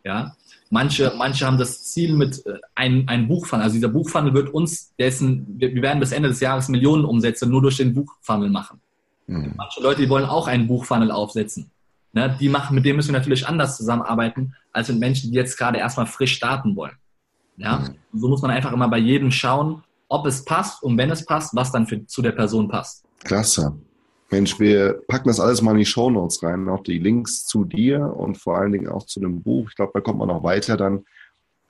Ja, 0.05 0.35
Manche, 0.75 1.13
manche 1.17 1.47
haben 1.47 1.57
das 1.57 1.85
Ziel 1.85 2.15
mit 2.15 2.45
äh, 2.47 2.55
einem 2.75 3.05
ein 3.07 3.29
Buchfunnel. 3.29 3.63
Also 3.63 3.75
dieser 3.75 3.89
Buchfunnel 3.89 4.35
wird 4.35 4.53
uns, 4.53 4.93
dessen, 4.99 5.47
wir 5.57 5.83
werden 5.83 6.01
bis 6.01 6.11
Ende 6.11 6.29
des 6.29 6.41
Jahres 6.41 6.69
Millionen 6.69 7.05
Umsätze 7.05 7.47
nur 7.47 7.63
durch 7.63 7.77
den 7.77 7.95
Buchfunnel 7.95 8.51
machen. 8.51 8.81
Mhm. 9.29 9.55
Manche 9.57 9.81
Leute, 9.81 10.03
die 10.03 10.09
wollen 10.09 10.25
auch 10.25 10.49
einen 10.49 10.67
Buchfunnel 10.67 11.13
aufsetzen. 11.13 11.71
Ne, 12.13 12.37
die 12.41 12.49
machen, 12.49 12.75
mit 12.75 12.85
denen 12.85 12.97
müssen 12.97 13.13
wir 13.13 13.19
natürlich 13.19 13.47
anders 13.47 13.77
zusammenarbeiten, 13.77 14.55
als 14.73 14.89
mit 14.89 14.99
Menschen, 14.99 15.31
die 15.31 15.37
jetzt 15.37 15.57
gerade 15.57 15.79
erstmal 15.79 16.07
frisch 16.07 16.35
starten 16.35 16.75
wollen. 16.75 16.97
Ja? 17.57 17.79
Mhm. 17.79 18.21
So 18.21 18.29
muss 18.29 18.43
man 18.43 18.51
einfach 18.51 18.73
immer 18.73 18.89
bei 18.89 18.99
jedem 18.99 19.31
schauen, 19.31 19.85
ob 20.15 20.27
es 20.27 20.45
passt 20.45 20.83
und 20.83 20.97
wenn 20.97 21.11
es 21.11 21.25
passt, 21.25 21.55
was 21.57 21.73
dann 21.73 21.87
für, 21.87 22.07
zu 22.07 22.23
der 22.23 22.33
Person 22.33 22.69
passt. 22.69 23.05
Klasse. 23.25 23.77
Mensch, 24.31 24.59
wir 24.59 25.03
packen 25.09 25.29
das 25.29 25.41
alles 25.41 25.61
mal 25.61 25.73
in 25.73 25.79
die 25.79 25.85
Show 25.85 26.09
Notes 26.09 26.43
rein, 26.43 26.69
auch 26.69 26.83
die 26.83 26.99
Links 26.99 27.45
zu 27.45 27.65
dir 27.65 28.01
und 28.17 28.39
vor 28.39 28.59
allen 28.59 28.73
Dingen 28.73 28.89
auch 28.89 29.07
zu 29.07 29.21
dem 29.21 29.43
Buch. 29.43 29.69
Ich 29.69 29.77
glaube, 29.77 29.93
da 29.95 30.01
kommt 30.01 30.19
man 30.19 30.29
noch 30.29 30.45
weiter 30.45 30.77
dann, 30.77 31.05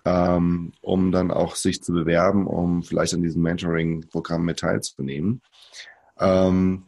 ähm, 0.04 0.72
um 0.82 1.10
dann 1.10 1.30
auch 1.30 1.56
sich 1.56 1.82
zu 1.82 1.92
bewerben, 1.92 2.46
um 2.46 2.82
vielleicht 2.82 3.14
an 3.14 3.22
diesem 3.22 3.42
Mentoring-Programm 3.42 4.44
mit 4.44 4.60
teilzunehmen. 4.60 5.40
Ähm, 6.18 6.84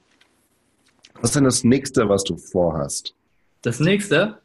was 1.14 1.30
ist 1.30 1.36
denn 1.36 1.44
das 1.44 1.64
nächste, 1.64 2.08
was 2.08 2.24
du 2.24 2.36
vorhast? 2.36 3.14
Das 3.62 3.80
nächste, 3.80 4.40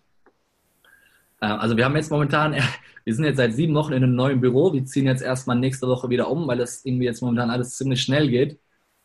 also 1.42 1.76
wir 1.76 1.86
haben 1.86 1.96
jetzt 1.96 2.12
momentan, 2.12 2.56
wir 3.04 3.16
sind 3.16 3.26
jetzt 3.26 3.38
seit 3.38 3.54
sieben 3.54 3.74
Wochen 3.74 3.94
in 3.94 4.04
einem 4.04 4.16
neuen 4.16 4.40
Büro. 4.40 4.74
Wir 4.74 4.86
ziehen 4.86 5.06
jetzt 5.06 5.24
erstmal 5.24 5.58
nächste 5.58 5.88
Woche 5.88 6.10
wieder 6.10 6.30
um, 6.30 6.48
weil 6.48 6.58
das 6.58 6.86
irgendwie 6.86 7.06
jetzt 7.06 7.22
momentan 7.22 7.50
alles 7.50 7.76
ziemlich 7.76 8.02
schnell 8.02 8.30
geht. 8.30 8.60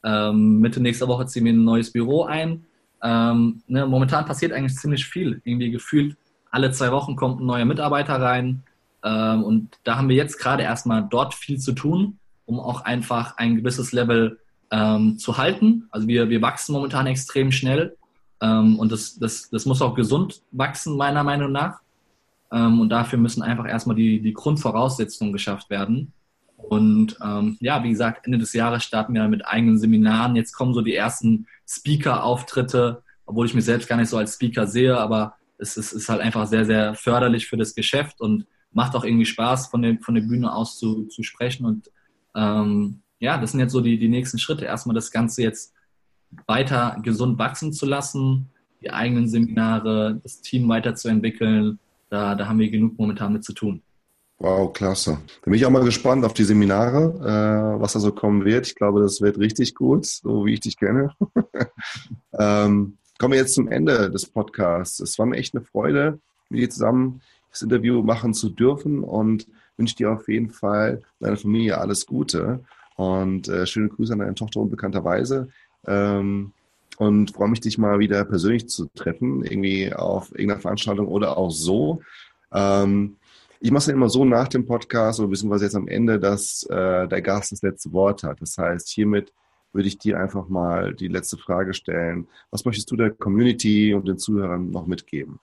Ähm, 0.04 0.60
Mitte 0.60 0.80
nächster 0.80 1.08
Woche 1.08 1.26
ziehen 1.26 1.44
wir 1.44 1.52
ein 1.52 1.64
neues 1.64 1.90
Büro 1.92 2.24
ein. 2.24 2.66
Ähm, 3.02 3.62
ne, 3.66 3.86
momentan 3.86 4.26
passiert 4.26 4.52
eigentlich 4.52 4.76
ziemlich 4.76 5.06
viel. 5.06 5.40
Irgendwie 5.44 5.70
gefühlt 5.70 6.16
alle 6.50 6.70
zwei 6.70 6.92
Wochen 6.92 7.16
kommt 7.16 7.40
ein 7.40 7.46
neuer 7.46 7.64
Mitarbeiter 7.64 8.20
rein. 8.20 8.62
Ähm, 9.02 9.42
und 9.42 9.78
da 9.84 9.96
haben 9.96 10.08
wir 10.08 10.16
jetzt 10.16 10.38
gerade 10.38 10.62
erstmal 10.62 11.06
dort 11.08 11.34
viel 11.34 11.58
zu 11.58 11.72
tun, 11.72 12.18
um 12.44 12.60
auch 12.60 12.82
einfach 12.82 13.36
ein 13.38 13.56
gewisses 13.56 13.92
Level 13.92 14.38
zu 15.16 15.38
halten. 15.38 15.86
Also 15.92 16.08
wir, 16.08 16.28
wir 16.28 16.42
wachsen 16.42 16.72
momentan 16.72 17.06
extrem 17.06 17.52
schnell. 17.52 17.96
Und 18.40 18.90
das, 18.90 19.16
das, 19.16 19.48
das 19.48 19.64
muss 19.64 19.80
auch 19.80 19.94
gesund 19.94 20.42
wachsen, 20.50 20.96
meiner 20.96 21.22
Meinung 21.22 21.52
nach. 21.52 21.78
Ähm, 22.52 22.80
und 22.80 22.88
dafür 22.90 23.18
müssen 23.18 23.42
einfach 23.42 23.68
erstmal 23.68 23.96
die, 23.96 24.20
die 24.20 24.32
Grundvoraussetzungen 24.32 25.32
geschafft 25.32 25.70
werden. 25.70 26.12
Und 26.56 27.18
ähm, 27.22 27.56
ja, 27.60 27.82
wie 27.84 27.90
gesagt, 27.90 28.26
Ende 28.26 28.38
des 28.38 28.52
Jahres 28.52 28.82
starten 28.82 29.14
wir 29.14 29.28
mit 29.28 29.46
eigenen 29.46 29.78
Seminaren. 29.78 30.36
Jetzt 30.36 30.52
kommen 30.52 30.74
so 30.74 30.80
die 30.80 30.94
ersten 30.94 31.46
Speaker-Auftritte, 31.68 33.02
obwohl 33.26 33.46
ich 33.46 33.54
mich 33.54 33.64
selbst 33.64 33.88
gar 33.88 33.96
nicht 33.96 34.08
so 34.08 34.16
als 34.16 34.34
Speaker 34.34 34.66
sehe, 34.66 34.96
aber 34.96 35.34
es 35.58 35.76
ist, 35.76 35.92
ist 35.92 36.08
halt 36.08 36.20
einfach 36.20 36.46
sehr, 36.46 36.64
sehr 36.64 36.94
förderlich 36.94 37.46
für 37.46 37.56
das 37.56 37.74
Geschäft 37.74 38.20
und 38.20 38.46
macht 38.72 38.94
auch 38.94 39.04
irgendwie 39.04 39.26
Spaß, 39.26 39.68
von 39.68 39.82
der, 39.82 39.98
von 40.00 40.14
der 40.14 40.22
Bühne 40.22 40.52
aus 40.52 40.78
zu, 40.78 41.04
zu 41.06 41.22
sprechen. 41.22 41.64
Und 41.64 41.90
ähm, 42.34 43.00
ja, 43.18 43.38
das 43.38 43.52
sind 43.52 43.60
jetzt 43.60 43.72
so 43.72 43.80
die, 43.80 43.98
die 43.98 44.08
nächsten 44.08 44.38
Schritte. 44.38 44.64
Erstmal 44.64 44.94
das 44.94 45.10
Ganze 45.10 45.42
jetzt 45.42 45.72
weiter 46.46 46.98
gesund 47.02 47.38
wachsen 47.38 47.72
zu 47.72 47.86
lassen, 47.86 48.50
die 48.82 48.90
eigenen 48.90 49.28
Seminare, 49.28 50.20
das 50.22 50.42
Team 50.42 50.68
weiterzuentwickeln. 50.68 51.78
Da, 52.08 52.34
da 52.34 52.46
haben 52.46 52.58
wir 52.58 52.70
genug 52.70 52.98
momentan 52.98 53.32
mit 53.32 53.44
zu 53.44 53.52
tun. 53.52 53.82
Wow, 54.38 54.72
klasse. 54.72 55.18
Da 55.42 55.50
bin 55.50 55.54
ich 55.54 55.64
auch 55.64 55.70
mal 55.70 55.84
gespannt 55.84 56.24
auf 56.24 56.34
die 56.34 56.44
Seminare, 56.44 57.76
äh, 57.78 57.80
was 57.80 57.94
da 57.94 58.00
so 58.00 58.12
kommen 58.12 58.44
wird. 58.44 58.66
Ich 58.66 58.74
glaube, 58.74 59.00
das 59.00 59.22
wird 59.22 59.38
richtig 59.38 59.74
gut, 59.74 60.04
so 60.04 60.44
wie 60.44 60.54
ich 60.54 60.60
dich 60.60 60.76
kenne. 60.76 61.14
ähm, 62.38 62.98
kommen 63.18 63.32
wir 63.32 63.40
jetzt 63.40 63.54
zum 63.54 63.68
Ende 63.68 64.10
des 64.10 64.26
Podcasts. 64.26 65.00
Es 65.00 65.18
war 65.18 65.24
mir 65.24 65.36
echt 65.36 65.54
eine 65.54 65.64
Freude, 65.64 66.20
mit 66.50 66.60
dir 66.60 66.70
zusammen 66.70 67.22
das 67.50 67.62
Interview 67.62 68.02
machen 68.02 68.34
zu 68.34 68.50
dürfen 68.50 69.02
und 69.02 69.46
wünsche 69.78 69.96
dir 69.96 70.12
auf 70.12 70.28
jeden 70.28 70.50
Fall 70.50 71.02
deiner 71.18 71.38
Familie 71.38 71.78
alles 71.78 72.04
Gute 72.04 72.62
und 72.96 73.48
äh, 73.48 73.66
schöne 73.66 73.88
Grüße 73.88 74.12
an 74.12 74.18
deine 74.18 74.34
Tochter 74.34 74.60
unbekannterweise. 74.60 75.48
Ähm, 75.86 76.52
und 76.98 77.32
freue 77.32 77.48
mich, 77.48 77.60
dich 77.60 77.78
mal 77.78 77.98
wieder 77.98 78.24
persönlich 78.24 78.68
zu 78.68 78.86
treffen, 78.94 79.44
irgendwie 79.44 79.92
auf 79.92 80.30
irgendeiner 80.32 80.60
Veranstaltung 80.60 81.08
oder 81.08 81.36
auch 81.36 81.50
so. 81.50 82.02
Ähm, 82.52 83.16
ich 83.60 83.70
mache 83.70 83.80
es 83.80 83.86
ja 83.86 83.94
immer 83.94 84.08
so 84.08 84.24
nach 84.24 84.48
dem 84.48 84.66
Podcast 84.66 85.20
oder 85.20 85.28
beziehungsweise 85.28 85.64
jetzt 85.64 85.76
am 85.76 85.88
Ende, 85.88 86.18
dass 86.18 86.64
äh, 86.64 87.08
der 87.08 87.22
Gast 87.22 87.52
das 87.52 87.62
letzte 87.62 87.92
Wort 87.92 88.22
hat. 88.22 88.40
Das 88.40 88.58
heißt, 88.58 88.88
hiermit 88.88 89.32
würde 89.72 89.88
ich 89.88 89.98
dir 89.98 90.18
einfach 90.18 90.48
mal 90.48 90.94
die 90.94 91.08
letzte 91.08 91.36
Frage 91.36 91.74
stellen. 91.74 92.28
Was 92.50 92.64
möchtest 92.64 92.90
du 92.90 92.96
der 92.96 93.10
Community 93.10 93.94
und 93.94 94.08
den 94.08 94.18
Zuhörern 94.18 94.70
noch 94.70 94.86
mitgeben? 94.86 95.38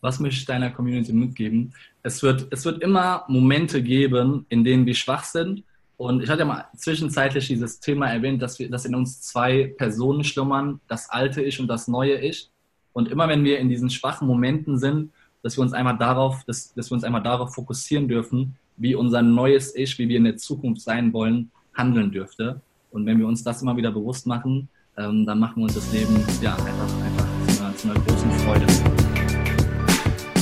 Was 0.00 0.20
möchte 0.20 0.40
ich 0.40 0.46
deiner 0.46 0.70
Community 0.70 1.12
mitgeben? 1.12 1.72
Es 2.02 2.22
wird, 2.22 2.46
es 2.50 2.64
wird 2.64 2.82
immer 2.82 3.24
Momente 3.28 3.82
geben, 3.82 4.46
in 4.48 4.64
denen 4.64 4.86
wir 4.86 4.94
schwach 4.94 5.24
sind. 5.24 5.64
Und 5.96 6.22
ich 6.22 6.28
hatte 6.28 6.40
ja 6.40 6.44
mal 6.44 6.64
zwischenzeitlich 6.76 7.46
dieses 7.46 7.80
Thema 7.80 8.08
erwähnt, 8.08 8.42
dass, 8.42 8.58
wir, 8.58 8.70
dass 8.70 8.84
in 8.84 8.94
uns 8.94 9.22
zwei 9.22 9.74
Personen 9.78 10.24
schlummern, 10.24 10.80
das 10.88 11.08
alte 11.08 11.42
Ich 11.42 11.58
und 11.58 11.68
das 11.68 11.88
neue 11.88 12.18
Ich. 12.18 12.50
Und 12.92 13.08
immer 13.08 13.28
wenn 13.28 13.44
wir 13.44 13.58
in 13.58 13.68
diesen 13.68 13.88
schwachen 13.90 14.28
Momenten 14.28 14.78
sind, 14.78 15.10
dass 15.42 15.56
wir 15.56 15.62
uns 15.62 15.72
einmal 15.72 15.96
darauf, 15.96 16.44
dass, 16.44 16.74
dass 16.74 16.90
wir 16.90 16.94
uns 16.94 17.04
einmal 17.04 17.22
darauf 17.22 17.54
fokussieren 17.54 18.08
dürfen, 18.08 18.56
wie 18.76 18.94
unser 18.94 19.22
neues 19.22 19.74
Ich, 19.74 19.98
wie 19.98 20.08
wir 20.08 20.18
in 20.18 20.24
der 20.24 20.36
Zukunft 20.36 20.82
sein 20.82 21.12
wollen, 21.12 21.50
handeln 21.72 22.10
dürfte. 22.10 22.60
Und 22.90 23.06
wenn 23.06 23.18
wir 23.18 23.26
uns 23.26 23.42
das 23.42 23.62
immer 23.62 23.76
wieder 23.76 23.92
bewusst 23.92 24.26
machen, 24.26 24.68
ähm, 24.98 25.24
dann 25.24 25.38
machen 25.38 25.56
wir 25.56 25.64
uns 25.64 25.74
das 25.74 25.92
Leben 25.92 26.16
ja 26.42 26.54
einfach, 26.56 27.02
einfach 27.04 27.26
zu, 27.48 27.62
einer, 27.62 27.76
zu 27.76 27.90
einer 27.90 28.00
großen 28.00 28.30
Freude. 28.32 28.66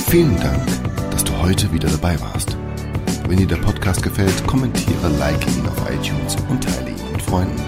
Vielen 0.07 0.35
Dank, 0.37 0.65
dass 1.11 1.23
du 1.23 1.33
heute 1.41 1.71
wieder 1.71 1.89
dabei 1.89 2.19
warst. 2.19 2.57
Wenn 3.27 3.37
dir 3.37 3.47
der 3.47 3.57
Podcast 3.57 4.03
gefällt, 4.03 4.45
kommentiere, 4.47 5.09
like 5.19 5.47
ihn 5.47 5.67
auf 5.67 5.89
iTunes 5.89 6.35
und 6.49 6.63
teile 6.63 6.89
ihn 6.89 7.11
mit 7.11 7.21
Freunden, 7.21 7.61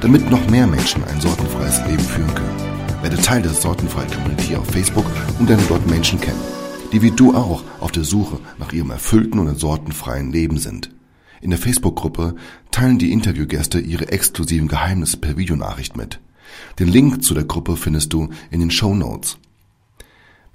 damit 0.00 0.30
noch 0.30 0.46
mehr 0.48 0.66
Menschen 0.66 1.04
ein 1.04 1.20
sortenfreies 1.20 1.86
Leben 1.86 2.04
führen 2.04 2.34
können. 2.34 3.02
Werde 3.02 3.16
Teil 3.16 3.42
der 3.42 3.52
Sortenfreie 3.52 4.06
Community 4.06 4.56
auf 4.56 4.66
Facebook 4.66 5.06
und 5.38 5.48
lerne 5.48 5.62
dort 5.68 5.86
Menschen 5.86 6.20
kennen 6.20 6.56
die 6.92 7.02
wie 7.02 7.10
du 7.10 7.34
auch 7.34 7.64
auf 7.80 7.92
der 7.92 8.04
Suche 8.04 8.38
nach 8.58 8.72
ihrem 8.72 8.90
erfüllten 8.90 9.38
und 9.38 9.58
sortenfreien 9.58 10.32
Leben 10.32 10.58
sind. 10.58 10.90
In 11.40 11.50
der 11.50 11.58
Facebook-Gruppe 11.58 12.34
teilen 12.70 12.98
die 12.98 13.12
Interviewgäste 13.12 13.78
ihre 13.78 14.08
exklusiven 14.08 14.68
Geheimnisse 14.68 15.18
per 15.18 15.36
Videonachricht 15.36 15.96
mit. 15.96 16.20
Den 16.78 16.88
Link 16.88 17.22
zu 17.22 17.34
der 17.34 17.44
Gruppe 17.44 17.76
findest 17.76 18.12
du 18.12 18.30
in 18.50 18.60
den 18.60 18.70
Show 18.70 18.94
Notes. 18.94 19.38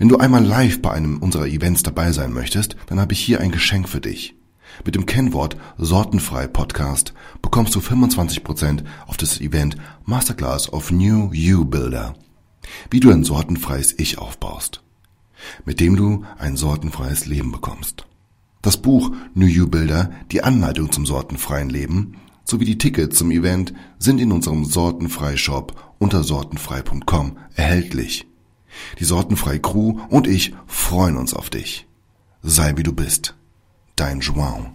Wenn 0.01 0.09
du 0.09 0.17
einmal 0.17 0.43
live 0.43 0.81
bei 0.81 0.89
einem 0.89 1.19
unserer 1.19 1.45
Events 1.45 1.83
dabei 1.83 2.11
sein 2.11 2.33
möchtest, 2.33 2.75
dann 2.87 2.99
habe 2.99 3.13
ich 3.13 3.19
hier 3.19 3.39
ein 3.39 3.51
Geschenk 3.51 3.87
für 3.87 4.01
dich. 4.01 4.33
Mit 4.83 4.95
dem 4.95 5.05
Kennwort 5.05 5.57
Sortenfrei 5.77 6.47
Podcast 6.47 7.13
bekommst 7.43 7.75
du 7.75 7.81
25% 7.81 8.83
auf 9.05 9.17
das 9.17 9.39
Event 9.39 9.75
Masterclass 10.05 10.73
of 10.73 10.89
New 10.89 11.31
You 11.33 11.65
Builder. 11.65 12.15
Wie 12.89 12.99
du 12.99 13.11
ein 13.11 13.23
sortenfreies 13.23 13.93
Ich 13.99 14.17
aufbaust 14.17 14.81
mit 15.65 15.79
dem 15.79 15.95
du 15.95 16.25
ein 16.39 16.57
sortenfreies 16.57 17.27
Leben 17.27 17.51
bekommst. 17.51 18.07
Das 18.63 18.77
Buch 18.77 19.11
New 19.35 19.45
You 19.45 19.67
Builder, 19.67 20.09
die 20.31 20.43
Anleitung 20.43 20.91
zum 20.91 21.05
sortenfreien 21.05 21.69
Leben 21.69 22.17
sowie 22.43 22.65
die 22.65 22.79
Tickets 22.79 23.19
zum 23.19 23.29
Event 23.29 23.71
sind 23.99 24.19
in 24.19 24.31
unserem 24.31 24.65
Sortenfrei-Shop 24.65 25.95
unter 25.99 26.23
sortenfrei.com 26.23 27.37
erhältlich. 27.53 28.30
Die 28.99 29.05
Sortenfrei 29.05 29.59
Crew 29.59 29.99
und 30.09 30.27
ich 30.27 30.53
freuen 30.67 31.17
uns 31.17 31.33
auf 31.33 31.49
dich. 31.49 31.87
Sei 32.41 32.77
wie 32.77 32.83
du 32.83 32.93
bist. 32.93 33.35
Dein 33.95 34.21
João. 34.21 34.71